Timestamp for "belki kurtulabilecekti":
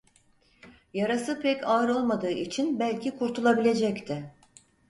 2.79-4.31